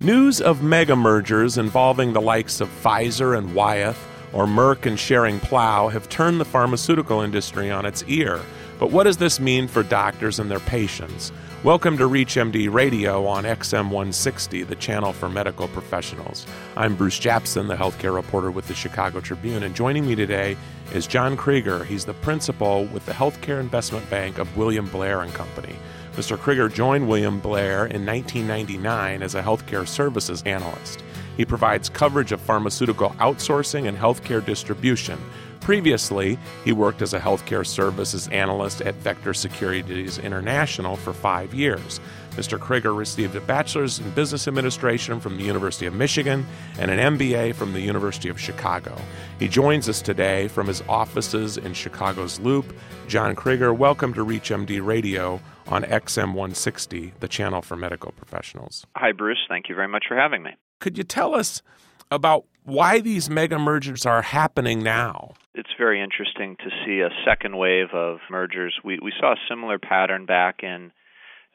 News 0.00 0.40
of 0.40 0.62
mega 0.62 0.94
mergers 0.94 1.58
involving 1.58 2.12
the 2.12 2.20
likes 2.20 2.60
of 2.60 2.68
Pfizer 2.68 3.36
and 3.36 3.52
Wyeth 3.52 3.98
or 4.32 4.46
Merck 4.46 4.86
and 4.86 4.96
Schering-Plough 4.96 5.88
have 5.88 6.08
turned 6.08 6.40
the 6.40 6.44
pharmaceutical 6.44 7.20
industry 7.20 7.68
on 7.72 7.84
its 7.84 8.04
ear. 8.04 8.40
But 8.78 8.92
what 8.92 9.04
does 9.04 9.16
this 9.16 9.40
mean 9.40 9.66
for 9.66 9.82
doctors 9.82 10.38
and 10.38 10.48
their 10.48 10.60
patients? 10.60 11.32
Welcome 11.64 11.98
to 11.98 12.04
ReachMD 12.08 12.72
Radio 12.72 13.26
on 13.26 13.42
XM 13.42 13.86
160, 13.86 14.62
the 14.62 14.76
channel 14.76 15.12
for 15.12 15.28
medical 15.28 15.66
professionals. 15.66 16.46
I'm 16.76 16.94
Bruce 16.94 17.18
Japsen, 17.18 17.66
the 17.66 17.74
healthcare 17.74 18.14
reporter 18.14 18.52
with 18.52 18.68
the 18.68 18.74
Chicago 18.74 19.18
Tribune, 19.18 19.64
and 19.64 19.74
joining 19.74 20.06
me 20.06 20.14
today 20.14 20.56
is 20.94 21.08
John 21.08 21.36
Krieger. 21.36 21.82
He's 21.82 22.04
the 22.04 22.14
principal 22.14 22.84
with 22.84 23.04
the 23.04 23.12
Healthcare 23.12 23.58
Investment 23.58 24.08
Bank 24.08 24.38
of 24.38 24.56
William 24.56 24.88
Blair 24.90 25.22
and 25.22 25.34
Company. 25.34 25.74
Mr. 26.18 26.36
Krieger 26.36 26.68
joined 26.68 27.08
William 27.08 27.38
Blair 27.38 27.86
in 27.86 28.04
1999 28.04 29.22
as 29.22 29.36
a 29.36 29.42
healthcare 29.42 29.86
services 29.86 30.42
analyst. 30.46 31.04
He 31.36 31.44
provides 31.44 31.88
coverage 31.88 32.32
of 32.32 32.40
pharmaceutical 32.40 33.10
outsourcing 33.20 33.86
and 33.86 33.96
healthcare 33.96 34.44
distribution. 34.44 35.16
Previously, 35.60 36.36
he 36.64 36.72
worked 36.72 37.02
as 37.02 37.14
a 37.14 37.20
healthcare 37.20 37.64
services 37.64 38.26
analyst 38.28 38.80
at 38.80 38.96
Vector 38.96 39.32
Securities 39.32 40.18
International 40.18 40.96
for 40.96 41.12
five 41.12 41.54
years. 41.54 42.00
Mr. 42.32 42.58
Krieger 42.58 42.94
received 42.94 43.36
a 43.36 43.40
bachelor's 43.40 44.00
in 44.00 44.10
business 44.10 44.48
administration 44.48 45.20
from 45.20 45.36
the 45.36 45.44
University 45.44 45.86
of 45.86 45.94
Michigan 45.94 46.44
and 46.80 46.90
an 46.90 47.16
MBA 47.16 47.54
from 47.54 47.72
the 47.72 47.80
University 47.80 48.28
of 48.28 48.40
Chicago. 48.40 48.96
He 49.38 49.46
joins 49.46 49.88
us 49.88 50.02
today 50.02 50.48
from 50.48 50.66
his 50.66 50.82
offices 50.88 51.58
in 51.58 51.74
Chicago's 51.74 52.40
Loop. 52.40 52.74
John 53.06 53.36
Krieger, 53.36 53.72
welcome 53.72 54.12
to 54.14 54.24
ReachMD 54.24 54.84
Radio 54.84 55.40
on 55.68 55.82
XM 55.84 56.28
160, 56.28 57.14
the 57.20 57.28
channel 57.28 57.62
for 57.62 57.76
medical 57.76 58.12
professionals. 58.12 58.86
Hi, 58.96 59.12
Bruce. 59.12 59.44
Thank 59.48 59.68
you 59.68 59.74
very 59.74 59.88
much 59.88 60.04
for 60.08 60.16
having 60.16 60.42
me. 60.42 60.50
Could 60.80 60.98
you 60.98 61.04
tell 61.04 61.34
us 61.34 61.62
about 62.10 62.44
why 62.64 63.00
these 63.00 63.28
mega 63.28 63.58
mergers 63.58 64.06
are 64.06 64.22
happening 64.22 64.82
now? 64.82 65.34
It's 65.54 65.70
very 65.78 66.02
interesting 66.02 66.56
to 66.56 66.70
see 66.84 67.00
a 67.00 67.10
second 67.26 67.56
wave 67.56 67.88
of 67.92 68.18
mergers. 68.30 68.78
We, 68.84 68.98
we 69.02 69.12
saw 69.18 69.32
a 69.32 69.36
similar 69.48 69.78
pattern 69.78 70.26
back 70.26 70.60
in 70.62 70.92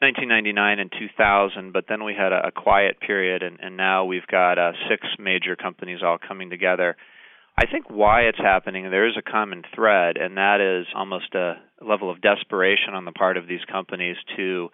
1999 0.00 0.78
and 0.78 0.92
2000, 0.92 1.72
but 1.72 1.84
then 1.88 2.04
we 2.04 2.14
had 2.14 2.32
a, 2.32 2.48
a 2.48 2.52
quiet 2.52 3.00
period, 3.00 3.42
and, 3.42 3.58
and 3.60 3.76
now 3.76 4.04
we've 4.04 4.26
got 4.26 4.58
uh, 4.58 4.72
six 4.88 5.06
major 5.18 5.56
companies 5.56 6.00
all 6.04 6.18
coming 6.18 6.50
together. 6.50 6.96
I 7.56 7.66
think 7.66 7.88
why 7.88 8.22
it's 8.22 8.38
happening, 8.38 8.90
there 8.90 9.08
is 9.08 9.16
a 9.16 9.22
common 9.22 9.62
thread, 9.74 10.16
and 10.16 10.36
that 10.36 10.60
is 10.60 10.86
almost 10.94 11.34
a 11.34 11.54
level 11.86 12.10
of 12.10 12.20
desperation 12.20 12.94
on 12.94 13.04
the 13.04 13.12
part 13.12 13.36
of 13.36 13.46
these 13.46 13.64
companies 13.70 14.16
to 14.36 14.68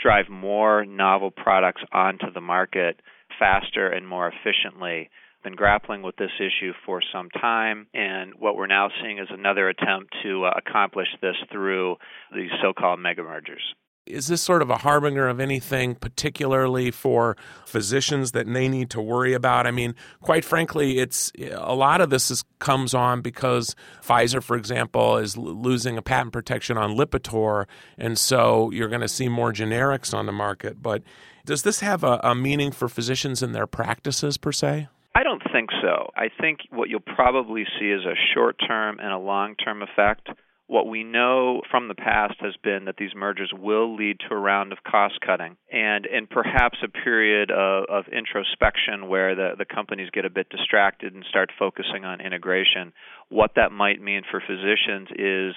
drive 0.00 0.28
more 0.28 0.84
novel 0.84 1.30
products 1.30 1.82
onto 1.92 2.32
the 2.32 2.40
market 2.40 3.00
faster 3.38 3.88
and 3.88 4.06
more 4.06 4.28
efficiently. 4.28 5.10
Been 5.44 5.54
grappling 5.56 6.02
with 6.02 6.16
this 6.16 6.30
issue 6.38 6.72
for 6.86 7.02
some 7.12 7.28
time, 7.30 7.88
and 7.92 8.34
what 8.38 8.56
we're 8.56 8.68
now 8.68 8.90
seeing 9.02 9.18
is 9.18 9.26
another 9.30 9.68
attempt 9.68 10.14
to 10.22 10.44
uh, 10.44 10.52
accomplish 10.56 11.08
this 11.20 11.34
through 11.50 11.96
these 12.34 12.50
so 12.62 12.72
called 12.72 13.00
mega 13.00 13.22
mergers. 13.22 13.62
Is 14.04 14.26
this 14.26 14.42
sort 14.42 14.62
of 14.62 14.70
a 14.70 14.78
harbinger 14.78 15.28
of 15.28 15.38
anything, 15.38 15.94
particularly 15.94 16.90
for 16.90 17.36
physicians 17.66 18.32
that 18.32 18.52
they 18.52 18.68
need 18.68 18.90
to 18.90 19.00
worry 19.00 19.32
about? 19.32 19.66
I 19.66 19.70
mean, 19.70 19.94
quite 20.20 20.44
frankly, 20.44 20.98
it's 20.98 21.30
a 21.38 21.74
lot 21.74 22.00
of 22.00 22.10
this 22.10 22.30
is, 22.30 22.44
comes 22.58 22.94
on 22.94 23.20
because 23.20 23.76
Pfizer, 24.02 24.42
for 24.42 24.56
example, 24.56 25.18
is 25.18 25.36
losing 25.36 25.96
a 25.96 26.02
patent 26.02 26.32
protection 26.32 26.76
on 26.76 26.96
Lipitor, 26.96 27.66
and 27.96 28.18
so 28.18 28.70
you're 28.72 28.88
going 28.88 29.02
to 29.02 29.08
see 29.08 29.28
more 29.28 29.52
generics 29.52 30.12
on 30.12 30.26
the 30.26 30.32
market. 30.32 30.82
But 30.82 31.02
does 31.44 31.62
this 31.62 31.78
have 31.80 32.02
a, 32.02 32.20
a 32.24 32.34
meaning 32.34 32.72
for 32.72 32.88
physicians 32.88 33.40
in 33.40 33.52
their 33.52 33.68
practices 33.68 34.36
per 34.36 34.50
se? 34.50 34.88
I 35.14 35.22
don't 35.22 35.42
think 35.52 35.70
so. 35.80 36.10
I 36.16 36.28
think 36.40 36.60
what 36.70 36.88
you'll 36.88 37.00
probably 37.00 37.64
see 37.78 37.90
is 37.90 38.04
a 38.04 38.14
short 38.34 38.56
term 38.66 38.98
and 38.98 39.12
a 39.12 39.18
long 39.18 39.54
term 39.56 39.82
effect 39.82 40.28
what 40.72 40.86
we 40.88 41.04
know 41.04 41.60
from 41.70 41.88
the 41.88 41.94
past 41.94 42.32
has 42.40 42.54
been 42.64 42.86
that 42.86 42.96
these 42.96 43.14
mergers 43.14 43.52
will 43.52 43.94
lead 43.94 44.16
to 44.18 44.34
a 44.34 44.38
round 44.38 44.72
of 44.72 44.78
cost 44.90 45.20
cutting 45.20 45.54
and, 45.70 46.06
and 46.06 46.30
perhaps 46.30 46.78
a 46.82 46.88
period 46.88 47.50
of, 47.50 47.84
of 47.90 48.04
introspection 48.10 49.06
where 49.06 49.34
the, 49.34 49.50
the 49.58 49.66
companies 49.66 50.08
get 50.14 50.24
a 50.24 50.30
bit 50.30 50.48
distracted 50.48 51.12
and 51.12 51.26
start 51.28 51.50
focusing 51.58 52.06
on 52.06 52.22
integration. 52.22 52.94
What 53.28 53.50
that 53.56 53.70
might 53.70 54.00
mean 54.00 54.22
for 54.30 54.40
physicians 54.40 55.08
is 55.14 55.54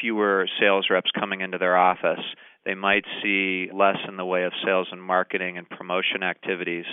fewer 0.00 0.48
sales 0.58 0.88
reps 0.90 1.12
coming 1.16 1.42
into 1.42 1.58
their 1.58 1.76
office. 1.76 2.24
They 2.64 2.74
might 2.74 3.04
see 3.22 3.68
less 3.72 3.98
in 4.08 4.16
the 4.16 4.24
way 4.24 4.42
of 4.42 4.52
sales 4.64 4.88
and 4.90 5.00
marketing 5.00 5.58
and 5.58 5.70
promotion 5.70 6.24
activities 6.24 6.86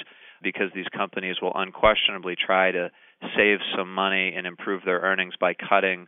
because 0.44 0.69
these 0.75 0.85
companies 0.95 1.38
will 1.41 1.53
unquestionably 1.55 2.35
try 2.35 2.69
to 2.69 2.91
save 3.35 3.57
some 3.75 3.91
money 3.91 4.35
and 4.38 4.45
improve 4.45 4.84
their 4.85 5.00
earnings 5.00 5.34
by 5.40 5.55
cutting 5.55 6.05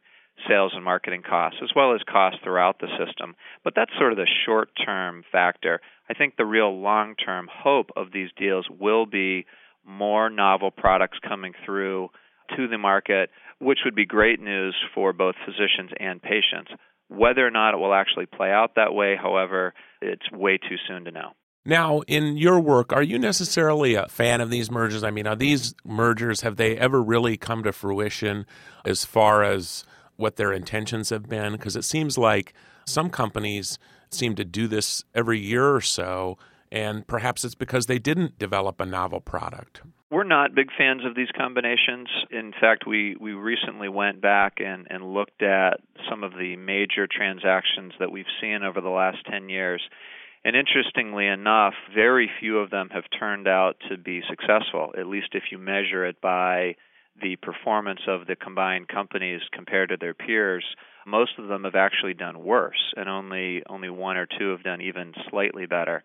sales 0.48 0.74
and 0.76 0.84
marketing 0.84 1.24
costs, 1.28 1.60
as 1.64 1.70
well 1.76 1.94
as 1.94 2.02
costs 2.12 2.40
throughout 2.44 2.80
the 2.80 2.88
system. 3.04 3.36
But 3.64 3.74
that's 3.76 3.92
sort 3.98 4.12
of 4.12 4.18
the 4.18 4.28
short 4.46 4.70
term 4.86 5.24
factor. 5.32 5.82
I 6.10 6.14
think 6.14 6.36
the 6.36 6.46
real 6.46 6.80
long 6.80 7.16
term 7.16 7.48
hope 7.52 7.90
of 7.96 8.12
these 8.12 8.30
deals 8.38 8.68
will 8.70 9.06
be 9.06 9.46
more 9.86 10.30
novel 10.30 10.72
products 10.72 11.18
coming 11.28 11.54
through 11.66 12.10
to 12.56 12.68
the 12.68 12.78
market, 12.78 13.30
which 13.60 13.80
would 13.86 13.96
be 13.96 14.06
great 14.06 14.40
news 14.40 14.76
for 14.94 15.14
both 15.14 15.36
physicians 15.46 15.92
and 16.00 16.22
patients. 16.22 16.72
Whether 17.08 17.46
or 17.46 17.52
not 17.52 17.74
it 17.74 17.78
will 17.78 17.94
actually 17.94 18.26
play 18.26 18.52
out 18.52 18.76
that 18.76 18.94
way, 18.94 19.16
however, 19.16 19.74
it's 20.02 20.30
way 20.32 20.58
too 20.58 20.76
soon 20.88 21.06
to 21.06 21.12
know. 21.12 21.32
Now, 21.68 22.02
in 22.02 22.38
your 22.38 22.60
work, 22.60 22.94
are 22.94 23.02
you 23.02 23.18
necessarily 23.18 23.96
a 23.96 24.08
fan 24.08 24.40
of 24.40 24.52
these 24.52 24.70
mergers? 24.70 25.04
I 25.04 25.10
mean, 25.10 25.26
are 25.26 25.36
these 25.36 25.74
mergers, 25.84 26.42
have 26.42 26.58
they 26.58 26.78
ever 26.78 27.02
really 27.02 27.38
come 27.38 27.64
to 27.64 27.72
fruition 27.72 28.46
as 28.86 29.04
far 29.04 29.44
as 29.44 29.84
what 30.18 30.36
their 30.36 30.52
intentions 30.52 31.10
have 31.10 31.28
been? 31.28 31.54
Because 31.54 31.76
it 31.76 31.84
seems 31.84 32.18
like 32.18 32.54
some 32.86 33.10
companies 33.10 33.80
seem 34.12 34.36
to 34.36 34.46
do 34.46 34.68
this 34.68 35.04
every 35.14 35.40
year 35.40 35.74
or 35.74 35.82
so, 35.82 36.38
and 36.72 37.06
perhaps 37.08 37.44
it's 37.44 37.56
because 37.56 37.86
they 37.86 38.00
didn't 38.00 38.38
develop 38.38 38.80
a 38.80 38.86
novel 38.86 39.22
product. 39.22 39.82
We're 40.12 40.24
not 40.24 40.56
big 40.56 40.70
fans 40.78 41.04
of 41.04 41.16
these 41.16 41.28
combinations. 41.36 42.08
In 42.32 42.54
fact, 42.60 42.86
we, 42.88 43.16
we 43.20 43.34
recently 43.34 43.90
went 43.90 44.22
back 44.22 44.60
and, 44.60 44.88
and 44.90 45.14
looked 45.14 45.42
at 45.42 45.82
some 46.10 46.24
of 46.24 46.34
the 46.34 46.56
major 46.56 47.08
transactions 47.08 47.94
that 48.00 48.12
we've 48.12 48.26
seen 48.40 48.64
over 48.64 48.82
the 48.82 48.90
last 48.90 49.18
10 49.30 49.50
years. 49.50 49.82
And 50.46 50.56
interestingly 50.56 51.26
enough, 51.26 51.74
very 51.94 52.30
few 52.40 52.60
of 52.60 52.70
them 52.70 52.90
have 52.94 53.06
turned 53.20 53.48
out 53.48 53.78
to 53.90 53.98
be 53.98 54.22
successful, 54.30 54.94
at 54.98 55.08
least 55.08 55.30
if 55.34 55.46
you 55.52 55.58
measure 55.58 56.06
it 56.06 56.22
by 56.22 56.76
the 57.22 57.38
performance 57.38 58.02
of 58.08 58.28
the 58.28 58.36
combined 58.36 58.88
companies 58.88 59.42
compared 59.52 59.90
to 59.90 59.98
their 59.98 60.14
peers, 60.14 60.66
most 61.08 61.38
of 61.38 61.48
them 61.48 61.64
have 61.64 61.76
actually 61.76 62.14
done 62.14 62.44
worse, 62.44 62.94
and 62.98 63.08
only 63.08 63.64
only 63.70 63.90
one 63.90 64.18
or 64.18 64.26
two 64.26 64.50
have 64.52 64.64
done 64.64 64.82
even 64.82 65.14
slightly 65.30 65.66
better. 65.66 66.04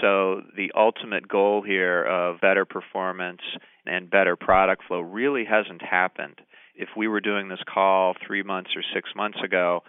So 0.00 0.42
the 0.56 0.72
ultimate 0.76 1.28
goal 1.28 1.62
here 1.62 2.02
of 2.04 2.40
better 2.40 2.64
performance 2.64 3.42
and 3.84 4.10
better 4.10 4.34
product 4.34 4.82
flow 4.88 5.00
really 5.00 5.44
hasn't 5.44 5.82
happened. 5.82 6.40
If 6.74 6.88
we 6.96 7.06
were 7.08 7.20
doing 7.20 7.48
this 7.48 7.62
call 7.72 8.14
3 8.26 8.42
months 8.42 8.70
or 8.76 8.82
6 8.94 9.10
months 9.14 9.38
ago, 9.42 9.82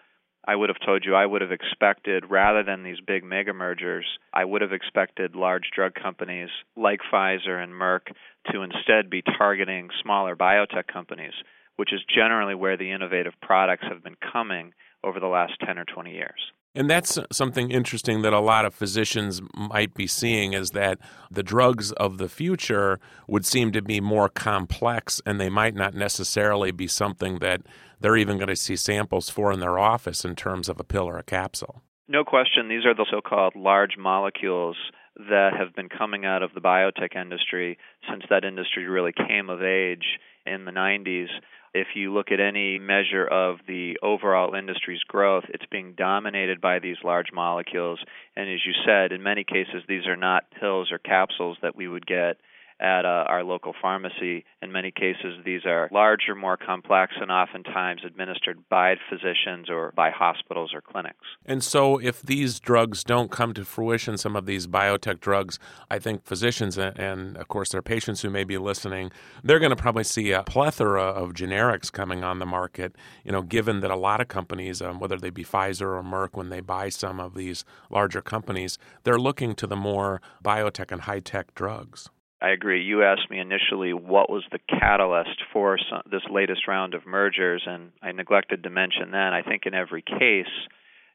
I 0.47 0.55
would 0.55 0.69
have 0.69 0.79
told 0.85 1.03
you 1.05 1.13
I 1.13 1.25
would 1.25 1.41
have 1.41 1.51
expected, 1.51 2.23
rather 2.29 2.63
than 2.63 2.81
these 2.81 3.01
big 3.05 3.25
mega 3.25 3.53
mergers, 3.53 4.05
I 4.33 4.45
would 4.45 4.61
have 4.61 4.71
expected 4.71 5.35
large 5.35 5.71
drug 5.75 5.93
companies 5.93 6.47
like 6.77 7.01
Pfizer 7.11 7.61
and 7.61 7.73
Merck 7.73 8.13
to 8.51 8.61
instead 8.61 9.09
be 9.09 9.21
targeting 9.21 9.89
smaller 10.01 10.37
biotech 10.37 10.87
companies, 10.87 11.33
which 11.75 11.91
is 11.91 11.99
generally 12.07 12.55
where 12.55 12.77
the 12.77 12.91
innovative 12.91 13.33
products 13.41 13.83
have 13.89 14.01
been 14.01 14.15
coming 14.31 14.73
over 15.03 15.19
the 15.19 15.27
last 15.27 15.53
10 15.65 15.77
or 15.77 15.85
20 15.85 16.13
years. 16.13 16.39
And 16.77 16.87
that's 16.87 17.17
something 17.31 17.71
interesting 17.71 18.21
that 18.21 18.33
a 18.33 18.39
lot 18.39 18.63
of 18.63 18.71
physicians 18.71 19.41
might 19.55 19.95
be 19.95 20.05
seeing 20.05 20.53
is 20.53 20.69
that 20.71 20.99
the 21.31 21.41
drugs 21.41 21.91
of 21.93 22.19
the 22.19 22.29
future 22.29 22.99
would 23.27 23.47
seem 23.47 23.71
to 23.71 23.81
be 23.81 23.99
more 23.99 24.29
complex 24.29 25.19
and 25.25 25.41
they 25.41 25.49
might 25.49 25.73
not 25.73 25.95
necessarily 25.95 26.69
be 26.69 26.87
something 26.87 27.39
that 27.39 27.61
they're 27.99 28.15
even 28.15 28.37
going 28.37 28.49
to 28.49 28.55
see 28.55 28.75
samples 28.75 29.27
for 29.27 29.51
in 29.51 29.59
their 29.59 29.79
office 29.79 30.23
in 30.23 30.35
terms 30.35 30.69
of 30.69 30.79
a 30.79 30.83
pill 30.83 31.05
or 31.05 31.17
a 31.17 31.23
capsule. 31.23 31.81
No 32.07 32.23
question, 32.23 32.69
these 32.69 32.85
are 32.85 32.93
the 32.93 33.07
so 33.09 33.21
called 33.21 33.55
large 33.55 33.97
molecules 33.97 34.77
that 35.15 35.53
have 35.57 35.73
been 35.75 35.89
coming 35.89 36.25
out 36.25 36.43
of 36.43 36.53
the 36.53 36.61
biotech 36.61 37.19
industry 37.19 37.79
since 38.07 38.21
that 38.29 38.45
industry 38.45 38.87
really 38.87 39.13
came 39.13 39.49
of 39.49 39.63
age 39.63 40.19
in 40.45 40.65
the 40.65 40.71
90s 40.71 41.29
if 41.77 41.87
you 41.95 42.13
look 42.13 42.31
at 42.31 42.39
any 42.39 42.79
measure 42.79 43.25
of 43.25 43.57
the 43.67 43.97
overall 44.01 44.55
industry's 44.55 45.03
growth, 45.03 45.43
it's 45.49 45.65
being 45.71 45.93
dominated 45.95 46.59
by 46.59 46.79
these 46.79 46.97
large 47.03 47.27
molecules. 47.33 47.99
And 48.35 48.49
as 48.49 48.59
you 48.65 48.73
said, 48.85 49.11
in 49.11 49.21
many 49.21 49.43
cases, 49.43 49.83
these 49.87 50.07
are 50.07 50.15
not 50.15 50.51
pills 50.59 50.91
or 50.91 50.97
capsules 50.97 51.57
that 51.61 51.75
we 51.75 51.87
would 51.87 52.05
get 52.05 52.37
at 52.79 53.05
uh, 53.05 53.25
our 53.27 53.43
local 53.43 53.73
pharmacy. 53.81 54.45
In 54.61 54.71
many 54.71 54.91
cases, 54.91 55.39
these 55.45 55.65
are 55.65 55.89
larger, 55.91 56.35
more 56.35 56.57
complex, 56.57 57.13
and 57.19 57.31
oftentimes 57.31 58.01
administered 58.05 58.59
by 58.69 58.95
physicians 59.09 59.69
or 59.69 59.91
by 59.95 60.11
hospitals 60.11 60.73
or 60.73 60.81
clinics. 60.81 61.17
And 61.45 61.63
so, 61.63 61.97
if 61.97 62.21
these 62.21 62.59
drugs 62.59 63.03
don't 63.03 63.31
come 63.31 63.53
to 63.55 63.65
fruition, 63.65 64.17
some 64.17 64.35
of 64.35 64.45
these 64.45 64.67
biotech 64.67 65.19
drugs, 65.19 65.59
I 65.89 65.99
think 65.99 66.25
physicians 66.25 66.77
and, 66.77 67.37
of 67.37 67.47
course, 67.47 67.69
their 67.69 67.81
patients 67.81 68.21
who 68.21 68.29
may 68.29 68.43
be 68.43 68.57
listening, 68.57 69.11
they're 69.43 69.59
going 69.59 69.71
to 69.71 69.75
probably 69.75 70.03
see 70.03 70.31
a 70.31 70.43
plethora 70.43 71.03
of 71.03 71.33
generics 71.33 71.91
coming 71.91 72.23
on 72.23 72.39
the 72.39 72.45
market. 72.45 72.95
You 73.23 73.31
know, 73.31 73.41
given 73.41 73.79
that 73.81 73.91
a 73.91 73.95
lot 73.95 74.21
of 74.21 74.27
companies, 74.27 74.81
um, 74.81 74.99
whether 74.99 75.17
they 75.17 75.29
be 75.29 75.43
Pfizer 75.43 75.97
or 75.97 76.03
Merck, 76.03 76.35
when 76.35 76.49
they 76.49 76.61
buy 76.61 76.89
some 76.89 77.19
of 77.19 77.33
these 77.33 77.65
larger 77.89 78.21
companies, 78.21 78.77
they're 79.03 79.19
looking 79.19 79.55
to 79.55 79.67
the 79.67 79.75
more 79.75 80.21
biotech 80.43 80.91
and 80.91 81.01
high 81.01 81.19
tech 81.19 81.55
drugs. 81.55 82.09
I 82.41 82.49
agree. 82.49 82.83
You 82.83 83.03
asked 83.03 83.31
me 83.31 83.39
initially 83.39 83.93
what 83.93 84.29
was 84.29 84.43
the 84.51 84.59
catalyst 84.69 85.41
for 85.51 85.77
some, 85.89 86.03
this 86.09 86.21
latest 86.29 86.67
round 86.67 86.93
of 86.93 87.05
mergers, 87.05 87.63
and 87.65 87.91
I 88.01 88.11
neglected 88.11 88.63
to 88.63 88.69
mention 88.69 89.11
that. 89.11 89.33
I 89.33 89.41
think 89.41 89.63
in 89.65 89.73
every 89.73 90.03
case, 90.03 90.45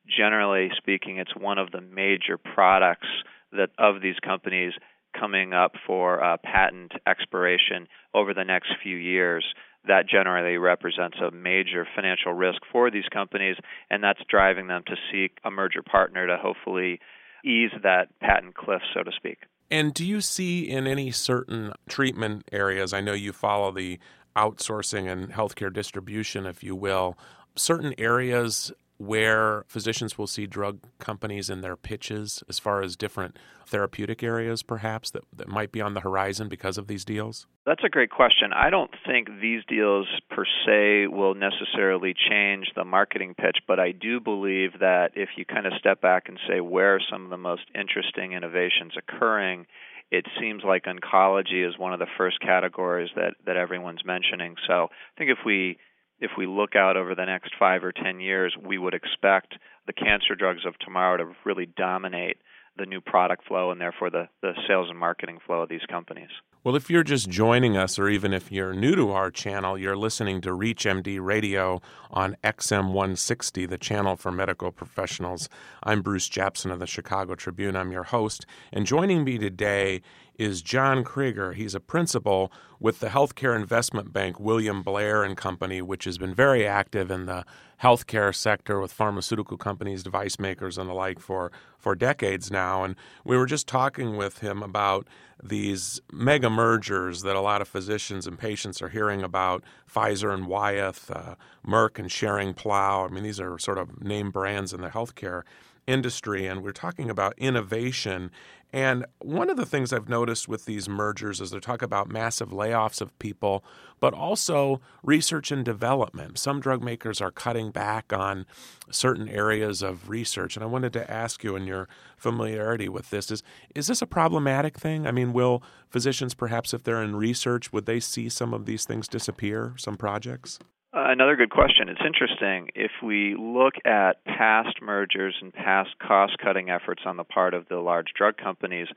generally 0.06 0.70
speaking, 0.76 1.19
it's 1.19 1.36
one 1.36 1.58
of 1.58 1.70
the 1.70 1.80
major 1.80 2.38
products 2.38 3.06
that 3.52 3.70
of 3.78 4.02
these 4.02 4.19
companies 4.24 4.72
coming 5.19 5.52
up 5.52 5.72
for 5.86 6.22
uh, 6.24 6.38
patent 6.42 6.92
expiration 7.06 7.86
over 8.14 8.34
the 8.34 8.44
next 8.44 8.70
few 8.82 8.96
years. 8.96 9.44
That 9.86 10.08
generally 10.08 10.56
represents 10.56 11.18
a 11.18 11.30
major 11.30 11.86
financial 11.94 12.32
risk 12.32 12.62
for 12.72 12.90
these 12.90 13.08
companies, 13.12 13.56
and 13.90 14.02
that's 14.02 14.20
driving 14.28 14.66
them 14.66 14.82
to 14.86 14.96
seek 15.12 15.38
a 15.44 15.50
merger 15.50 15.82
partner 15.82 16.26
to 16.26 16.36
hopefully 16.36 17.00
ease 17.44 17.72
that 17.82 18.08
patent 18.20 18.54
cliff, 18.54 18.82
so 18.94 19.02
to 19.02 19.10
speak. 19.16 19.38
And 19.72 19.94
do 19.94 20.04
you 20.04 20.20
see 20.20 20.69
in 20.69 20.86
any 20.86 21.10
certain 21.10 21.72
treatment 21.88 22.46
areas, 22.52 22.92
I 22.92 23.00
know 23.00 23.14
you 23.14 23.32
follow 23.32 23.72
the 23.72 23.98
outsourcing 24.36 25.10
and 25.10 25.32
healthcare 25.32 25.72
distribution, 25.72 26.44
if 26.44 26.62
you 26.62 26.76
will, 26.76 27.16
certain 27.56 27.94
areas 27.96 28.70
where 28.98 29.64
physicians 29.66 30.16
will 30.16 30.26
see 30.26 30.46
drug 30.46 30.80
companies 30.98 31.50
in 31.50 31.60
their 31.60 31.76
pitches 31.76 32.42
as 32.48 32.58
far 32.58 32.82
as 32.82 32.94
different 32.94 33.36
therapeutic 33.66 34.22
areas 34.22 34.62
perhaps 34.62 35.10
that, 35.10 35.22
that 35.34 35.48
might 35.48 35.72
be 35.72 35.80
on 35.80 35.94
the 35.94 36.00
horizon 36.00 36.48
because 36.48 36.78
of 36.78 36.86
these 36.86 37.04
deals? 37.04 37.46
That's 37.66 37.82
a 37.84 37.88
great 37.88 38.10
question. 38.10 38.52
I 38.52 38.70
don't 38.70 38.90
think 39.06 39.28
these 39.40 39.62
deals 39.68 40.06
per 40.30 40.44
se 40.66 41.06
will 41.08 41.34
necessarily 41.34 42.14
change 42.14 42.66
the 42.76 42.84
marketing 42.84 43.34
pitch, 43.34 43.58
but 43.66 43.80
I 43.80 43.92
do 43.92 44.20
believe 44.20 44.78
that 44.80 45.12
if 45.14 45.30
you 45.36 45.44
kind 45.44 45.66
of 45.66 45.72
step 45.78 46.00
back 46.00 46.28
and 46.28 46.38
say 46.48 46.60
where 46.60 46.96
are 46.96 47.00
some 47.10 47.24
of 47.24 47.30
the 47.30 47.36
most 47.36 47.62
interesting 47.74 48.32
innovations 48.32 48.92
occurring, 48.96 49.66
it 50.10 50.26
seems 50.38 50.62
like 50.62 50.84
oncology 50.84 51.66
is 51.66 51.78
one 51.78 51.94
of 51.94 51.98
the 51.98 52.06
first 52.18 52.38
categories 52.40 53.10
that, 53.16 53.34
that 53.46 53.56
everyone's 53.56 54.04
mentioning. 54.04 54.56
So 54.66 54.84
I 54.84 55.18
think 55.18 55.30
if 55.30 55.38
we 55.46 55.78
if 56.22 56.30
we 56.38 56.46
look 56.46 56.76
out 56.76 56.96
over 56.96 57.16
the 57.16 57.24
next 57.24 57.52
five 57.58 57.82
or 57.82 57.92
ten 57.92 58.20
years, 58.20 58.56
we 58.64 58.78
would 58.78 58.94
expect 58.94 59.54
the 59.88 59.92
cancer 59.92 60.36
drugs 60.38 60.64
of 60.64 60.78
tomorrow 60.78 61.16
to 61.16 61.32
really 61.44 61.66
dominate 61.66 62.38
the 62.78 62.86
new 62.86 63.00
product 63.00 63.46
flow 63.46 63.70
and 63.70 63.80
therefore 63.80 64.08
the, 64.08 64.28
the 64.40 64.52
sales 64.66 64.88
and 64.88 64.98
marketing 64.98 65.38
flow 65.44 65.62
of 65.62 65.69
these 65.69 65.84
companies. 65.90 66.30
Well, 66.64 66.76
if 66.76 66.88
you're 66.88 67.02
just 67.02 67.28
joining 67.28 67.76
us, 67.76 67.98
or 67.98 68.08
even 68.08 68.32
if 68.32 68.52
you're 68.52 68.72
new 68.72 68.94
to 68.94 69.10
our 69.10 69.32
channel, 69.32 69.76
you're 69.76 69.96
listening 69.96 70.40
to 70.42 70.50
ReachMD 70.50 71.20
Radio 71.20 71.82
on 72.12 72.36
XM 72.44 72.92
160, 72.92 73.66
the 73.66 73.76
channel 73.76 74.14
for 74.14 74.30
medical 74.30 74.70
professionals. 74.70 75.48
I'm 75.82 76.02
Bruce 76.02 76.28
Japsen 76.28 76.70
of 76.70 76.78
the 76.78 76.86
Chicago 76.86 77.34
Tribune. 77.34 77.75
I'm 77.75 77.90
your 77.90 78.04
host. 78.04 78.46
And 78.72 78.86
joining 78.86 79.25
me 79.25 79.38
today 79.38 80.02
is 80.38 80.62
John 80.62 81.05
Krieger. 81.05 81.52
He's 81.52 81.75
a 81.75 81.81
principal 81.81 82.52
with 82.81 83.00
the 83.00 83.08
healthcare 83.08 83.55
investment 83.55 84.12
bank 84.12 84.40
William 84.40 84.82
Blair 84.82 85.23
and 85.23 85.37
Company, 85.37 85.81
which 85.81 86.05
has 86.05 86.19
been 86.19 86.34
very 86.34 86.67
active 86.67 87.11
in 87.11 87.26
the 87.26 87.44
healthcare 87.82 88.34
sector 88.34 88.81
with 88.81 88.93
pharmaceutical 88.93 89.56
companies, 89.56 90.02
device 90.02 90.38
makers, 90.38 90.79
and 90.79 90.88
the 90.88 90.94
like 90.94 91.19
for, 91.19 91.50
for 91.79 91.94
decades 91.94 92.50
now. 92.50 92.84
And 92.84 92.94
we 93.25 93.37
were 93.37 93.46
just 93.46 93.67
talking 93.67 94.17
with 94.17 94.38
him 94.38 94.62
about 94.62 95.06
these 95.43 96.00
mega 96.12 96.49
mergers 96.49 97.23
that 97.23 97.35
a 97.35 97.40
lot 97.40 97.61
of 97.61 97.69
physicians 97.69 98.26
and 98.26 98.38
patients 98.38 98.81
are 98.81 98.88
hearing 98.88 99.23
about 99.23 99.64
Pfizer 99.93 100.32
and 100.32 100.46
Wyeth, 100.46 101.11
uh, 101.11 101.35
Merck 101.67 101.99
and 101.99 102.08
Schering-Plough. 102.08 103.06
I 103.06 103.08
mean, 103.08 103.25
these 103.25 103.40
are 103.40 103.58
sort 103.58 103.78
of 103.78 104.02
name 104.02 104.31
brands 104.31 104.73
in 104.73 104.81
the 104.81 104.90
healthcare 104.90 105.43
industry, 105.87 106.46
and 106.46 106.62
we're 106.62 106.73
talking 106.73 107.11
about 107.11 107.34
innovation 107.37 108.31
and 108.73 109.05
one 109.19 109.50
of 109.50 109.58
the 109.58 109.67
things 109.67 109.93
I've 109.93 110.08
noticed 110.08 110.49
with 110.49 110.64
these 110.64 110.88
mergers 110.88 111.43
is 111.43 111.50
they 111.50 111.61
talk 111.61 111.82
about 111.82 112.08
massive 112.08 112.50
layoffs 112.50 113.02
of 113.02 113.17
people, 113.19 113.62
but 114.00 114.14
also 114.14 114.81
research 115.02 115.52
and 115.52 115.62
development. 115.62 116.38
Some 116.38 116.58
drug 116.58 116.82
makers 116.82 117.20
are 117.20 117.31
cutting 117.31 117.70
back 117.70 118.14
on 118.14 118.46
certain 118.90 119.29
areas 119.29 119.82
of 119.82 120.08
research. 120.08 120.56
And 120.56 120.64
I 120.64 120.69
wanted 120.69 120.94
to 120.94 121.11
ask 121.11 121.44
you 121.44 121.55
in 121.55 121.67
your 121.67 121.87
familiarity 122.17 122.88
with 122.88 123.11
this 123.11 123.31
is 123.31 123.43
is 123.75 123.88
this 123.88 124.00
a 124.00 124.06
problematic 124.06 124.78
thing? 124.78 125.06
I 125.06 125.11
mean, 125.11 125.35
will 125.35 125.62
physicians 125.90 126.32
perhaps 126.32 126.73
if 126.73 126.82
they're 126.82 127.02
in 127.02 127.14
research, 127.14 127.73
would 127.73 127.85
they 127.85 128.00
see 128.00 128.31
some 128.31 128.55
of 128.55 128.64
these 128.64 128.87
things 128.87 129.06
disappear, 129.06 129.75
some 129.76 129.96
projects? 129.96 130.58
Uh, 130.94 131.08
another 131.08 131.36
good 131.36 131.50
question. 131.50 131.88
It's 131.88 132.02
interesting. 132.04 132.68
If 132.74 132.90
we 133.02 133.34
look 133.38 133.74
at 133.86 134.22
past 134.26 134.82
mergers 134.82 135.34
and 135.40 135.50
past 135.50 135.90
cost-cutting 135.98 136.68
efforts 136.68 137.02
on 137.06 137.16
the 137.16 137.24
part 137.24 137.54
of 137.54 137.66
the 137.68 137.76
large 137.76 138.08
drug 138.14 138.36
companies, 138.36 138.88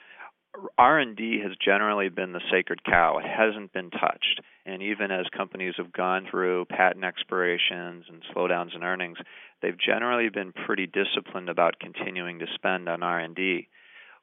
R&D 0.77 1.39
has 1.41 1.53
generally 1.63 2.09
been 2.09 2.33
the 2.33 2.41
sacred 2.51 2.83
cow. 2.83 3.19
It 3.19 3.25
hasn't 3.25 3.71
been 3.71 3.91
touched. 3.91 4.41
And 4.65 4.81
even 4.81 5.09
as 5.09 5.25
companies 5.35 5.75
have 5.77 5.93
gone 5.93 6.27
through 6.29 6.65
patent 6.65 7.05
expirations 7.05 8.05
and 8.09 8.21
slowdowns 8.35 8.75
in 8.75 8.83
earnings, 8.83 9.17
they've 9.61 9.79
generally 9.79 10.27
been 10.27 10.51
pretty 10.51 10.87
disciplined 10.87 11.47
about 11.47 11.79
continuing 11.79 12.39
to 12.39 12.45
spend 12.55 12.89
on 12.89 13.03
R&D. 13.03 13.69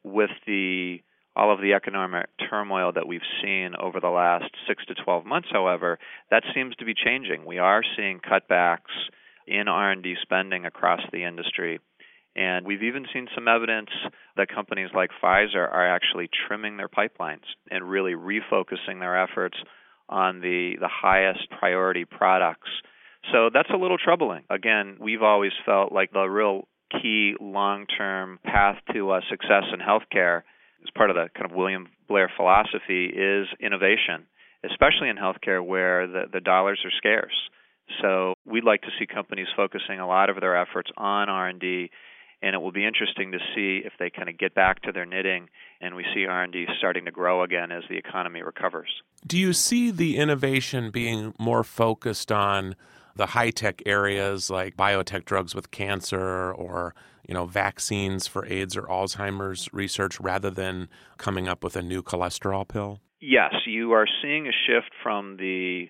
With 0.05 0.31
the 0.47 1.01
all 1.35 1.53
of 1.53 1.61
the 1.61 1.73
economic 1.73 2.27
turmoil 2.51 2.93
that 2.93 3.09
we've 3.09 3.21
seen 3.43 3.75
over 3.81 4.01
the 4.01 4.09
last 4.09 4.51
six 4.69 4.85
to 4.87 4.95
12 4.95 5.25
months, 5.25 5.49
however, 5.51 5.99
that 6.31 6.43
seems 6.55 6.77
to 6.77 6.85
be 6.85 6.95
changing. 6.95 7.45
We 7.47 7.59
are 7.59 7.83
seeing 7.97 8.21
cutbacks 8.21 8.93
in 9.47 9.69
R&D 9.69 10.17
spending 10.23 10.67
across 10.67 11.01
the 11.13 11.25
industry. 11.25 11.81
And 12.35 12.67
we've 12.67 12.83
even 12.83 13.07
seen 13.13 13.29
some 13.35 13.49
evidence 13.49 13.91
that 14.37 14.49
companies 14.49 14.91
like 14.95 15.11
Pfizer 15.23 15.57
are 15.57 15.95
actually 15.95 16.31
trimming 16.47 16.77
their 16.77 16.89
pipelines 16.89 17.45
and 17.71 17.89
really 17.89 18.13
refocusing 18.13 19.01
their 19.01 19.23
efforts 19.23 19.57
on 20.09 20.41
the, 20.41 20.75
the 20.81 20.89
highest 20.89 21.49
priority 21.59 22.05
products. 22.05 22.69
So 23.33 23.51
that's 23.53 23.71
a 23.71 23.77
little 23.77 23.99
troubling. 23.99 24.45
Again, 24.51 24.97
we've 24.99 25.23
always 25.23 25.53
felt 25.65 25.93
like 25.93 26.13
the 26.13 26.25
real 26.25 26.69
key 26.91 27.35
long 27.41 27.87
term 27.87 28.39
path 28.45 28.77
to 28.93 29.11
uh, 29.11 29.21
success 29.31 29.65
in 29.73 29.81
healthcare 29.81 30.43
as 30.83 30.91
part 30.95 31.11
of 31.11 31.17
the 31.17 31.29
kind 31.35 31.51
of 31.51 31.57
William 31.57 31.89
Blair 32.09 32.31
philosophy 32.37 33.07
is 33.07 33.47
innovation, 33.61 34.27
especially 34.65 35.09
in 35.09 35.17
healthcare 35.17 35.65
where 35.65 36.07
the, 36.07 36.25
the 36.33 36.41
dollars 36.41 36.81
are 36.85 36.91
scarce. 36.97 37.35
So 38.01 38.35
we'd 38.45 38.65
like 38.65 38.83
to 38.83 38.89
see 38.99 39.07
companies 39.07 39.49
focusing 39.57 40.01
a 40.01 40.07
lot 40.07 40.31
of 40.31 40.41
their 40.41 40.57
efforts 40.57 40.91
on 40.97 41.29
R&D 41.29 41.91
and 42.43 42.57
it 42.57 42.59
will 42.59 42.73
be 42.73 42.85
interesting 42.85 43.33
to 43.33 43.39
see 43.55 43.87
if 43.87 43.93
they 43.99 44.11
kind 44.11 44.29
of 44.29 44.37
get 44.37 44.55
back 44.55 44.83
to 44.83 44.93
their 44.93 45.07
knitting 45.07 45.49
and 45.81 45.95
we 45.95 46.05
see 46.13 46.27
R&D 46.27 46.67
starting 46.79 47.05
to 47.05 47.13
grow 47.13 47.43
again 47.45 47.71
as 47.71 47.85
the 47.89 47.97
economy 47.97 48.43
recovers. 48.43 48.89
Do 49.27 49.39
you 49.39 49.53
see 49.53 49.91
the 49.91 50.17
innovation 50.17 50.91
being 50.91 51.35
more 51.39 51.63
focused 51.63 52.33
on 52.33 52.75
the 53.15 53.27
high-tech 53.27 53.83
areas 53.87 54.51
like 54.51 54.77
biotech 54.77 55.25
drugs 55.25 55.55
with 55.55 55.71
cancer 55.71 56.53
or 56.53 56.95
you 57.27 57.35
know, 57.35 57.47
vaccines 57.47 58.27
for 58.27 58.47
AIDS 58.47 58.77
or 58.77 58.83
Alzheimer's 58.83 59.69
research 59.73 60.21
rather 60.21 60.51
than 60.51 60.89
coming 61.19 61.49
up 61.49 61.63
with 61.63 61.77
a 61.77 61.83
new 61.83 62.03
cholesterol 62.03 62.67
pill? 62.67 63.01
Yes, 63.21 63.55
you 63.67 63.93
are 63.93 64.07
seeing 64.21 64.49
a 64.49 64.53
shift 64.67 64.91
from 65.03 65.37
the 65.37 65.89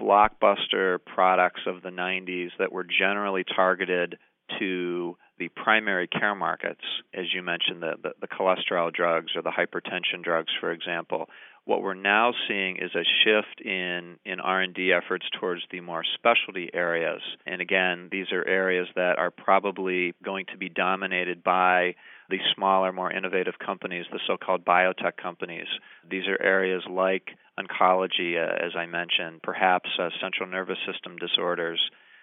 blockbuster 0.00 0.98
products 1.04 1.62
of 1.66 1.82
the 1.82 1.88
90s 1.88 2.50
that 2.58 2.72
were 2.72 2.84
generally 2.84 3.44
targeted 3.44 4.18
to 4.58 5.16
the 5.38 5.48
primary 5.48 6.06
care 6.06 6.34
markets, 6.34 6.82
as 7.12 7.26
you 7.34 7.42
mentioned, 7.42 7.82
the, 7.82 7.94
the, 8.02 8.10
the, 8.20 8.28
cholesterol 8.28 8.92
drugs 8.92 9.32
or 9.34 9.42
the 9.42 9.50
hypertension 9.50 10.22
drugs, 10.22 10.52
for 10.60 10.70
example, 10.70 11.28
what 11.66 11.82
we're 11.82 11.94
now 11.94 12.32
seeing 12.46 12.76
is 12.76 12.90
a 12.94 13.04
shift 13.24 13.62
in, 13.64 14.16
in 14.24 14.40
R&D 14.40 14.92
efforts 14.92 15.24
towards 15.40 15.62
the 15.70 15.80
more 15.80 16.02
specialty 16.14 16.68
areas. 16.74 17.22
And 17.46 17.62
again, 17.62 18.08
these 18.12 18.32
are 18.32 18.46
areas 18.46 18.86
that 18.96 19.18
are 19.18 19.30
probably 19.30 20.14
going 20.22 20.46
to 20.52 20.58
be 20.58 20.68
dominated 20.68 21.42
by 21.42 21.94
the 22.28 22.38
smaller, 22.54 22.92
more 22.92 23.10
innovative 23.10 23.54
companies, 23.64 24.04
the 24.12 24.20
so-called 24.26 24.64
biotech 24.64 25.16
companies. 25.20 25.66
These 26.08 26.26
are 26.26 26.40
areas 26.40 26.82
like 26.90 27.28
oncology, 27.58 28.36
uh, 28.36 28.64
as 28.64 28.72
I 28.76 28.84
mentioned, 28.86 29.42
perhaps 29.42 29.88
uh, 29.98 30.10
central 30.20 30.48
nervous 30.48 30.78
system 30.90 31.16
disorders 31.16 31.80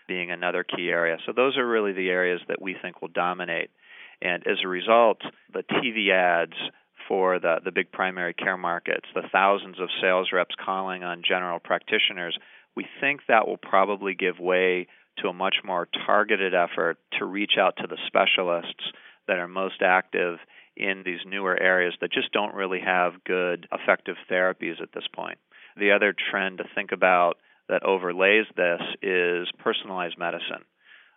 being 0.07 0.29
another 0.29 0.63
key 0.63 0.89
area. 0.89 1.17
So 1.25 1.33
those 1.35 1.57
are 1.57 1.67
really 1.67 1.93
the 1.93 2.09
areas 2.09 2.41
that 2.47 2.61
we 2.61 2.75
think 2.79 3.01
will 3.01 3.09
dominate. 3.09 3.71
And 4.21 4.45
as 4.45 4.57
a 4.63 4.67
result, 4.67 5.21
the 5.51 5.63
TV 5.63 6.11
ads 6.11 6.53
for 7.11 7.39
the, 7.39 7.57
the 7.65 7.73
big 7.73 7.91
primary 7.91 8.33
care 8.33 8.55
markets, 8.55 9.05
the 9.13 9.27
thousands 9.33 9.81
of 9.81 9.89
sales 10.01 10.29
reps 10.31 10.55
calling 10.65 11.03
on 11.03 11.21
general 11.27 11.59
practitioners, 11.59 12.37
we 12.73 12.85
think 13.01 13.19
that 13.27 13.49
will 13.49 13.57
probably 13.57 14.15
give 14.15 14.39
way 14.39 14.87
to 15.17 15.27
a 15.27 15.33
much 15.33 15.57
more 15.65 15.89
targeted 16.05 16.53
effort 16.53 16.97
to 17.19 17.25
reach 17.25 17.57
out 17.59 17.75
to 17.75 17.85
the 17.85 17.97
specialists 18.07 18.93
that 19.27 19.39
are 19.39 19.49
most 19.49 19.81
active 19.81 20.37
in 20.77 21.03
these 21.03 21.19
newer 21.27 21.61
areas 21.61 21.93
that 21.99 22.13
just 22.13 22.31
don't 22.31 22.55
really 22.55 22.79
have 22.79 23.21
good 23.25 23.67
effective 23.73 24.15
therapies 24.31 24.81
at 24.81 24.93
this 24.93 25.03
point. 25.13 25.37
The 25.75 25.91
other 25.91 26.15
trend 26.31 26.59
to 26.59 26.63
think 26.75 26.93
about 26.93 27.39
that 27.67 27.83
overlays 27.83 28.45
this 28.55 28.79
is 29.01 29.49
personalized 29.59 30.17
medicine. 30.17 30.63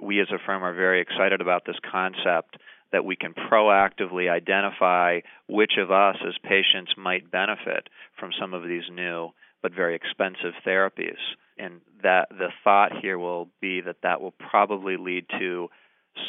We 0.00 0.20
as 0.20 0.26
a 0.34 0.44
firm 0.44 0.64
are 0.64 0.74
very 0.74 1.00
excited 1.00 1.40
about 1.40 1.64
this 1.64 1.78
concept 1.88 2.56
that 2.92 3.04
we 3.04 3.16
can 3.16 3.34
proactively 3.34 4.30
identify 4.30 5.20
which 5.48 5.72
of 5.78 5.90
us 5.90 6.16
as 6.26 6.34
patients 6.42 6.92
might 6.96 7.30
benefit 7.30 7.88
from 8.18 8.30
some 8.38 8.54
of 8.54 8.62
these 8.62 8.84
new 8.92 9.30
but 9.62 9.74
very 9.74 9.94
expensive 9.96 10.52
therapies. 10.66 11.18
And 11.56 11.80
that 12.02 12.28
the 12.30 12.48
thought 12.62 12.92
here 13.00 13.18
will 13.18 13.48
be 13.60 13.80
that 13.80 13.96
that 14.02 14.20
will 14.20 14.34
probably 14.50 14.96
lead 14.96 15.26
to 15.38 15.68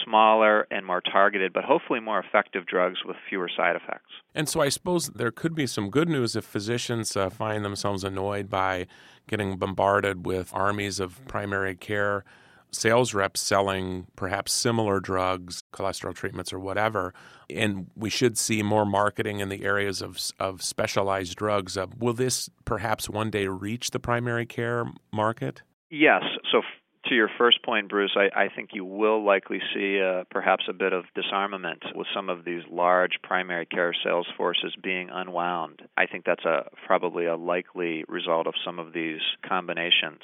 smaller 0.03 0.67
and 0.71 0.85
more 0.85 1.01
targeted, 1.01 1.53
but 1.53 1.63
hopefully 1.63 2.00
more 2.00 2.19
effective 2.19 2.65
drugs 2.65 3.00
with 3.05 3.15
fewer 3.29 3.50
side 3.55 3.75
effects. 3.75 4.12
And 4.33 4.50
so 4.50 4.62
I 4.62 4.69
suppose 4.69 5.07
there 5.09 5.31
could 5.31 5.53
be 5.53 5.67
some 5.67 5.89
good 5.89 6.09
news 6.09 6.35
if 6.35 6.45
physicians 6.45 7.15
uh, 7.15 7.29
find 7.29 7.63
themselves 7.63 8.03
annoyed 8.03 8.50
by 8.50 8.88
getting 9.27 9.57
bombarded 9.57 10.25
with 10.25 10.51
armies 10.53 11.00
of 11.00 11.25
primary 11.27 11.75
care 11.75 12.24
sales 12.75 13.13
reps 13.13 13.41
selling 13.41 14.08
perhaps 14.15 14.51
similar 14.51 15.00
drugs, 15.00 15.63
cholesterol 15.74 16.13
treatments, 16.13 16.53
or 16.53 16.60
whatever. 16.60 17.13
And 17.50 17.88
we 17.96 18.10
should 18.10 18.38
see 18.38 18.63
more 18.63 18.86
marketing 18.86 19.39
in 19.39 19.50
the 19.50 19.63
areas 19.63 20.01
of, 20.01 20.20
of 20.39 20.62
specialized 20.62 21.36
drugs. 21.36 21.77
Uh, 21.77 21.88
will 21.98 22.13
this 22.13 22.50
perhaps 22.65 23.10
one 23.10 23.29
day 23.29 23.48
reach 23.48 23.91
the 23.91 24.00
primary 24.00 24.46
care 24.46 24.86
market? 25.12 25.62
Yes. 25.89 26.24
So, 26.51 26.62
to 27.08 27.15
your 27.15 27.29
first 27.38 27.63
point, 27.63 27.89
Bruce, 27.89 28.15
I, 28.15 28.46
I 28.46 28.50
think 28.50 28.70
you 28.74 28.84
will 28.84 29.24
likely 29.24 29.60
see 29.74 30.01
uh, 30.01 30.24
perhaps 30.32 30.63
a 30.67 30.74
bit 30.74 30.91
of 30.91 31.05
disarmament 31.13 31.84
with 31.94 32.08
some 32.15 32.29
of 32.29 32.46
these 32.46 32.63
large 32.70 33.20
primary 33.22 33.67
care 33.67 33.94
sales 34.03 34.27
forces 34.36 34.75
being 34.82 35.10
unwound. 35.12 35.84
I 35.96 36.08
think 36.08 36.25
that's 36.25 36.46
a 36.46 36.70
probably 36.88 37.25
a 37.25 37.36
likely 37.36 38.03
result 38.08 38.48
of 38.48 38.55
some 38.65 38.79
of 38.79 38.94
these 38.94 39.22
combinations. 39.48 40.22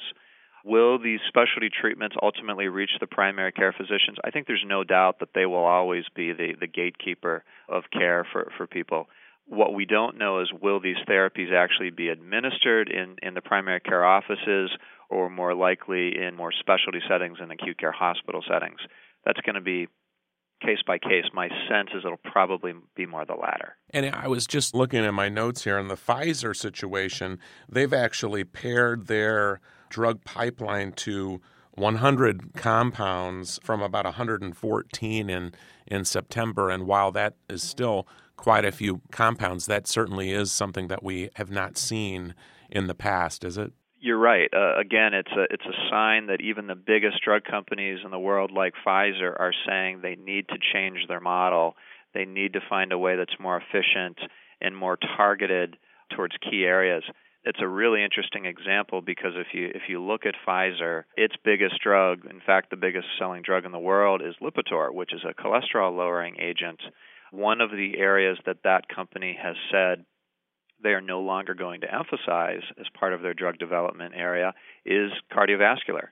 Will 0.64 0.98
these 0.98 1.20
specialty 1.26 1.70
treatments 1.70 2.16
ultimately 2.22 2.68
reach 2.68 2.90
the 3.00 3.06
primary 3.06 3.52
care 3.52 3.72
physicians? 3.72 4.18
I 4.24 4.30
think 4.30 4.46
there's 4.46 4.64
no 4.66 4.84
doubt 4.84 5.18
that 5.20 5.30
they 5.34 5.46
will 5.46 5.64
always 5.64 6.04
be 6.14 6.32
the, 6.32 6.54
the 6.58 6.68
gatekeeper 6.68 7.44
of 7.68 7.84
care 7.92 8.26
for, 8.32 8.50
for 8.56 8.66
people. 8.66 9.06
What 9.46 9.74
we 9.74 9.84
don't 9.84 10.18
know 10.18 10.40
is 10.40 10.52
will 10.60 10.80
these 10.80 10.96
therapies 11.08 11.52
actually 11.52 11.90
be 11.90 12.08
administered 12.08 12.88
in, 12.88 13.16
in 13.22 13.34
the 13.34 13.40
primary 13.40 13.80
care 13.80 14.04
offices 14.04 14.70
or 15.10 15.28
more 15.28 15.54
likely 15.54 16.16
in 16.16 16.36
more 16.36 16.52
specialty 16.52 17.00
settings 17.08 17.38
in 17.42 17.50
acute 17.50 17.78
care 17.78 17.92
hospital 17.92 18.42
settings? 18.48 18.78
That's 19.24 19.40
going 19.40 19.56
to 19.56 19.60
be 19.60 19.88
case 20.62 20.78
by 20.86 20.98
case. 20.98 21.24
My 21.34 21.48
sense 21.68 21.90
is 21.94 22.04
it'll 22.04 22.18
probably 22.18 22.72
be 22.94 23.04
more 23.04 23.24
the 23.26 23.34
latter. 23.34 23.76
And 23.90 24.14
I 24.14 24.28
was 24.28 24.46
just 24.46 24.74
looking 24.74 25.04
at 25.04 25.12
my 25.12 25.28
notes 25.28 25.64
here 25.64 25.76
on 25.76 25.88
the 25.88 25.96
Pfizer 25.96 26.54
situation. 26.54 27.40
They've 27.68 27.92
actually 27.92 28.44
paired 28.44 29.08
their 29.08 29.60
drug 29.92 30.24
pipeline 30.24 30.90
to 30.90 31.38
100 31.72 32.54
compounds 32.54 33.60
from 33.62 33.82
about 33.82 34.06
114 34.06 35.30
in 35.30 35.52
in 35.86 36.04
September 36.04 36.70
and 36.70 36.86
while 36.86 37.12
that 37.12 37.34
is 37.50 37.62
still 37.62 38.06
quite 38.36 38.64
a 38.64 38.72
few 38.72 39.02
compounds 39.10 39.66
that 39.66 39.86
certainly 39.86 40.30
is 40.32 40.50
something 40.50 40.88
that 40.88 41.02
we 41.02 41.28
have 41.34 41.50
not 41.50 41.76
seen 41.76 42.34
in 42.70 42.86
the 42.86 42.94
past 42.94 43.44
is 43.44 43.58
it 43.58 43.72
you're 44.04 44.18
right. 44.18 44.50
Uh, 44.52 44.80
again, 44.80 45.14
it's 45.14 45.30
a 45.30 45.44
it's 45.48 45.64
a 45.64 45.88
sign 45.88 46.26
that 46.26 46.40
even 46.40 46.66
the 46.66 46.74
biggest 46.74 47.22
drug 47.24 47.44
companies 47.44 48.00
in 48.04 48.10
the 48.10 48.18
world, 48.18 48.50
like 48.50 48.74
Pfizer, 48.84 49.30
are 49.38 49.52
saying 49.64 50.00
they 50.02 50.16
need 50.16 50.48
to 50.48 50.56
change 50.72 51.06
their 51.06 51.20
model. 51.20 51.76
They 52.12 52.24
need 52.24 52.54
to 52.54 52.60
find 52.68 52.90
a 52.90 52.98
way 52.98 53.14
that's 53.14 53.38
more 53.38 53.62
efficient 53.62 54.18
and 54.60 54.76
more 54.76 54.98
targeted 55.16 55.76
towards 56.16 56.34
key 56.38 56.64
areas. 56.64 57.04
It's 57.44 57.58
a 57.60 57.66
really 57.66 58.04
interesting 58.04 58.44
example 58.44 59.02
because 59.02 59.32
if 59.34 59.48
you 59.52 59.66
if 59.74 59.82
you 59.88 60.00
look 60.00 60.26
at 60.26 60.34
Pfizer, 60.46 61.04
its 61.16 61.34
biggest 61.44 61.80
drug, 61.82 62.24
in 62.30 62.40
fact, 62.44 62.70
the 62.70 62.76
biggest 62.76 63.06
selling 63.18 63.42
drug 63.42 63.64
in 63.64 63.72
the 63.72 63.78
world 63.78 64.22
is 64.22 64.34
Lipitor, 64.40 64.94
which 64.94 65.12
is 65.12 65.22
a 65.28 65.34
cholesterol 65.34 65.96
lowering 65.96 66.36
agent. 66.40 66.80
One 67.32 67.60
of 67.60 67.70
the 67.70 67.98
areas 67.98 68.38
that 68.46 68.62
that 68.62 68.88
company 68.88 69.36
has 69.42 69.56
said 69.72 70.04
they 70.82 70.90
are 70.90 71.00
no 71.00 71.20
longer 71.20 71.54
going 71.54 71.80
to 71.80 71.92
emphasize 71.92 72.62
as 72.78 72.86
part 72.98 73.12
of 73.12 73.22
their 73.22 73.34
drug 73.34 73.58
development 73.58 74.14
area 74.16 74.52
is 74.84 75.10
cardiovascular. 75.32 76.08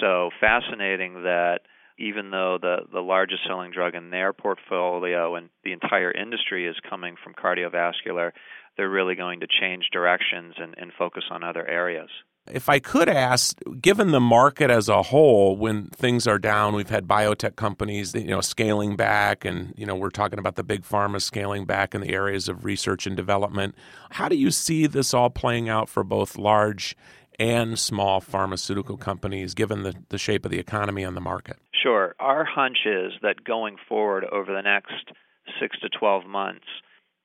So 0.00 0.30
fascinating 0.40 1.22
that 1.22 1.60
even 1.98 2.30
though 2.30 2.58
the, 2.60 2.78
the 2.92 3.00
largest 3.00 3.42
selling 3.46 3.70
drug 3.70 3.94
in 3.94 4.10
their 4.10 4.32
portfolio 4.32 5.36
and 5.36 5.48
the 5.62 5.72
entire 5.72 6.10
industry 6.10 6.66
is 6.66 6.76
coming 6.88 7.14
from 7.22 7.34
cardiovascular, 7.34 8.32
they're 8.76 8.90
really 8.90 9.14
going 9.14 9.40
to 9.40 9.46
change 9.46 9.88
directions 9.92 10.54
and, 10.58 10.74
and 10.76 10.92
focus 10.98 11.24
on 11.30 11.44
other 11.44 11.66
areas. 11.66 12.10
If 12.52 12.68
I 12.68 12.78
could 12.78 13.08
ask, 13.08 13.58
given 13.80 14.10
the 14.10 14.20
market 14.20 14.70
as 14.70 14.90
a 14.90 15.02
whole, 15.02 15.56
when 15.56 15.86
things 15.86 16.26
are 16.26 16.38
down, 16.38 16.74
we've 16.74 16.90
had 16.90 17.06
biotech 17.06 17.56
companies, 17.56 18.14
you 18.14 18.26
know, 18.26 18.42
scaling 18.42 18.96
back, 18.96 19.46
and 19.46 19.72
you 19.78 19.86
know, 19.86 19.94
we're 19.94 20.10
talking 20.10 20.38
about 20.38 20.56
the 20.56 20.62
big 20.62 20.82
pharma 20.82 21.22
scaling 21.22 21.64
back 21.64 21.94
in 21.94 22.02
the 22.02 22.10
areas 22.10 22.46
of 22.46 22.66
research 22.66 23.06
and 23.06 23.16
development. 23.16 23.74
How 24.10 24.28
do 24.28 24.36
you 24.36 24.50
see 24.50 24.86
this 24.86 25.14
all 25.14 25.30
playing 25.30 25.70
out 25.70 25.88
for 25.88 26.04
both 26.04 26.36
large 26.36 26.94
and 27.38 27.78
small 27.78 28.20
pharmaceutical 28.20 28.98
companies, 28.98 29.54
given 29.54 29.82
the, 29.82 29.94
the 30.10 30.18
shape 30.18 30.44
of 30.44 30.50
the 30.50 30.58
economy 30.58 31.02
and 31.02 31.16
the 31.16 31.22
market? 31.22 31.56
Sure. 31.84 32.14
Our 32.18 32.46
hunch 32.46 32.78
is 32.86 33.12
that 33.20 33.44
going 33.44 33.76
forward 33.90 34.24
over 34.24 34.50
the 34.54 34.62
next 34.62 35.12
six 35.60 35.78
to 35.80 35.90
12 35.90 36.24
months, 36.24 36.64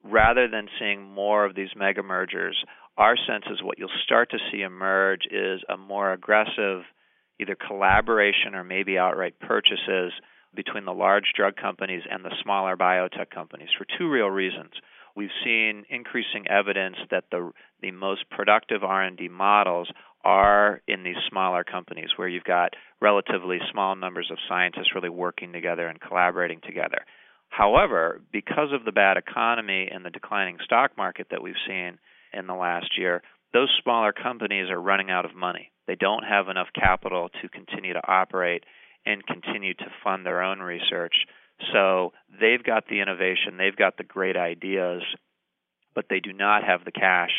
rather 0.03 0.49
than 0.49 0.67
seeing 0.77 1.01
more 1.01 1.45
of 1.45 1.55
these 1.55 1.69
mega 1.77 2.03
mergers, 2.03 2.57
our 2.97 3.15
sense 3.15 3.45
is 3.49 3.63
what 3.63 3.79
you'll 3.79 3.87
start 4.03 4.31
to 4.31 4.37
see 4.51 4.61
emerge 4.61 5.21
is 5.31 5.61
a 5.69 5.77
more 5.77 6.11
aggressive 6.11 6.81
either 7.39 7.55
collaboration 7.55 8.53
or 8.53 8.65
maybe 8.65 8.97
outright 8.97 9.39
purchases 9.39 10.11
between 10.53 10.83
the 10.83 10.91
large 10.91 11.31
drug 11.37 11.55
companies 11.55 12.03
and 12.11 12.25
the 12.25 12.35
smaller 12.43 12.75
biotech 12.75 13.29
companies 13.33 13.69
for 13.77 13.85
two 13.97 14.09
real 14.09 14.29
reasons. 14.29 14.71
We've 15.15 15.29
seen 15.41 15.85
increasing 15.89 16.47
evidence 16.49 16.97
that 17.11 17.25
the 17.31 17.51
the 17.81 17.91
most 17.91 18.29
productive 18.29 18.83
R&D 18.83 19.29
models 19.29 19.89
are 20.23 20.81
in 20.87 21.03
these 21.03 21.15
smaller 21.29 21.63
companies 21.63 22.09
where 22.15 22.27
you've 22.27 22.43
got 22.43 22.73
relatively 23.01 23.59
small 23.71 23.95
numbers 23.95 24.29
of 24.31 24.37
scientists 24.47 24.93
really 24.93 25.09
working 25.09 25.53
together 25.53 25.87
and 25.87 26.01
collaborating 26.01 26.59
together. 26.65 27.05
However, 27.49 28.21
because 28.31 28.71
of 28.73 28.85
the 28.85 28.91
bad 28.91 29.17
economy 29.17 29.89
and 29.91 30.05
the 30.05 30.09
declining 30.09 30.57
stock 30.63 30.97
market 30.97 31.27
that 31.31 31.41
we've 31.41 31.55
seen, 31.67 31.97
in 32.33 32.47
the 32.47 32.53
last 32.53 32.97
year, 32.97 33.21
those 33.53 33.69
smaller 33.81 34.13
companies 34.13 34.69
are 34.69 34.81
running 34.81 35.09
out 35.09 35.25
of 35.25 35.35
money. 35.35 35.71
They 35.87 35.95
don't 35.95 36.23
have 36.23 36.49
enough 36.49 36.67
capital 36.75 37.29
to 37.41 37.49
continue 37.49 37.93
to 37.93 38.07
operate 38.07 38.63
and 39.05 39.25
continue 39.25 39.73
to 39.73 39.85
fund 40.03 40.25
their 40.25 40.43
own 40.43 40.59
research. 40.59 41.15
So 41.73 42.13
they've 42.29 42.63
got 42.63 42.87
the 42.87 43.01
innovation, 43.01 43.57
they've 43.57 43.75
got 43.75 43.97
the 43.97 44.03
great 44.03 44.37
ideas, 44.37 45.01
but 45.95 46.05
they 46.09 46.19
do 46.19 46.31
not 46.31 46.63
have 46.63 46.85
the 46.85 46.91
cash. 46.91 47.31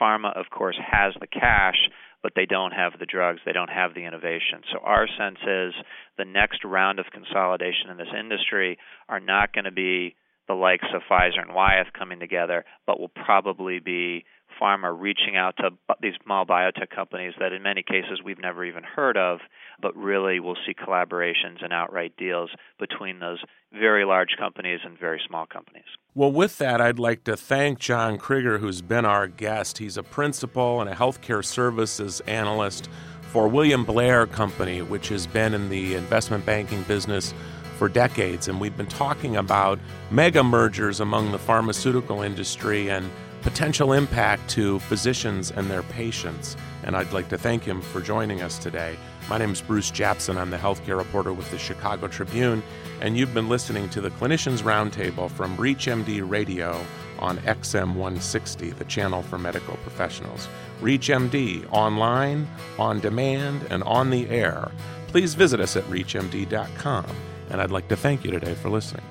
Pharma, 0.00 0.38
of 0.38 0.46
course, 0.50 0.78
has 0.78 1.14
the 1.20 1.26
cash, 1.26 1.88
but 2.26 2.32
they 2.34 2.44
don't 2.44 2.72
have 2.72 2.98
the 2.98 3.06
drugs, 3.06 3.38
they 3.46 3.52
don't 3.52 3.70
have 3.70 3.94
the 3.94 4.04
innovation. 4.04 4.62
So 4.72 4.80
our 4.82 5.06
sense 5.06 5.38
is 5.46 5.72
the 6.18 6.24
next 6.24 6.64
round 6.64 6.98
of 6.98 7.06
consolidation 7.12 7.88
in 7.88 7.98
this 7.98 8.12
industry 8.18 8.78
are 9.08 9.20
not 9.20 9.52
going 9.52 9.66
to 9.66 9.70
be 9.70 10.16
the 10.48 10.54
likes 10.54 10.88
of 10.92 11.02
Pfizer 11.08 11.40
and 11.40 11.54
Wyeth 11.54 11.92
coming 11.96 12.18
together, 12.18 12.64
but 12.84 12.98
will 12.98 13.12
probably 13.24 13.78
be 13.78 14.24
pharma 14.60 14.94
reaching 14.98 15.36
out 15.36 15.56
to 15.58 15.70
these 16.00 16.14
small 16.24 16.44
biotech 16.46 16.90
companies 16.94 17.34
that 17.38 17.52
in 17.52 17.62
many 17.62 17.82
cases 17.82 18.20
we've 18.24 18.38
never 18.38 18.64
even 18.64 18.82
heard 18.82 19.16
of, 19.16 19.40
but 19.80 19.96
really 19.96 20.40
we'll 20.40 20.56
see 20.66 20.74
collaborations 20.74 21.62
and 21.62 21.72
outright 21.72 22.16
deals 22.16 22.50
between 22.78 23.18
those 23.18 23.42
very 23.72 24.04
large 24.04 24.36
companies 24.38 24.80
and 24.84 24.98
very 24.98 25.20
small 25.26 25.46
companies. 25.46 25.84
Well, 26.14 26.32
with 26.32 26.58
that, 26.58 26.80
I'd 26.80 26.98
like 26.98 27.24
to 27.24 27.36
thank 27.36 27.78
John 27.78 28.16
Krieger, 28.18 28.58
who's 28.58 28.80
been 28.80 29.04
our 29.04 29.26
guest. 29.26 29.78
He's 29.78 29.96
a 29.96 30.02
principal 30.02 30.80
and 30.80 30.88
a 30.88 30.94
healthcare 30.94 31.44
services 31.44 32.20
analyst 32.20 32.88
for 33.32 33.48
William 33.48 33.84
Blair 33.84 34.26
Company, 34.26 34.80
which 34.80 35.08
has 35.08 35.26
been 35.26 35.52
in 35.52 35.68
the 35.68 35.94
investment 35.94 36.46
banking 36.46 36.82
business 36.84 37.34
for 37.76 37.88
decades. 37.88 38.48
And 38.48 38.60
we've 38.60 38.76
been 38.76 38.86
talking 38.86 39.36
about 39.36 39.78
mega 40.10 40.42
mergers 40.42 41.00
among 41.00 41.32
the 41.32 41.38
pharmaceutical 41.38 42.22
industry 42.22 42.88
and 42.88 43.10
potential 43.46 43.92
impact 43.92 44.50
to 44.50 44.80
physicians 44.80 45.52
and 45.52 45.70
their 45.70 45.84
patients. 45.84 46.56
And 46.82 46.96
I'd 46.96 47.12
like 47.12 47.28
to 47.28 47.38
thank 47.38 47.62
him 47.62 47.80
for 47.80 48.00
joining 48.00 48.42
us 48.42 48.58
today. 48.58 48.96
My 49.30 49.38
name 49.38 49.52
is 49.52 49.62
Bruce 49.62 49.92
Japsen. 49.92 50.36
I'm 50.36 50.50
the 50.50 50.56
healthcare 50.56 50.98
reporter 50.98 51.32
with 51.32 51.48
the 51.52 51.58
Chicago 51.58 52.08
Tribune, 52.08 52.60
and 53.00 53.16
you've 53.16 53.32
been 53.32 53.48
listening 53.48 53.88
to 53.90 54.00
the 54.00 54.10
Clinicians 54.10 54.62
Roundtable 54.62 55.30
from 55.30 55.56
ReachMD 55.58 56.28
Radio 56.28 56.84
on 57.20 57.38
XM 57.38 57.94
160, 57.94 58.70
the 58.70 58.84
channel 58.86 59.22
for 59.22 59.38
medical 59.38 59.76
professionals. 59.76 60.48
ReachMD 60.80 61.68
online, 61.70 62.48
on 62.80 62.98
demand, 62.98 63.64
and 63.70 63.84
on 63.84 64.10
the 64.10 64.28
air. 64.28 64.72
Please 65.06 65.34
visit 65.34 65.60
us 65.60 65.76
at 65.76 65.84
reachmd.com, 65.84 67.06
and 67.50 67.60
I'd 67.60 67.70
like 67.70 67.86
to 67.88 67.96
thank 67.96 68.24
you 68.24 68.32
today 68.32 68.54
for 68.54 68.70
listening. 68.70 69.04